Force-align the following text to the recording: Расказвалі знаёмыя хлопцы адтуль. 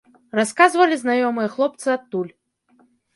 Расказвалі 0.37 0.95
знаёмыя 1.01 1.49
хлопцы 1.57 1.87
адтуль. 1.97 2.31